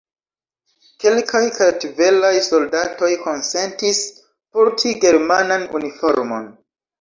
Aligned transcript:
Kelkaj 1.01 1.41
kartvelaj 1.57 2.31
soldatoj 2.45 3.11
konsentis 3.27 4.01
porti 4.57 4.95
germanan 5.05 5.69
uniformon. 5.83 6.51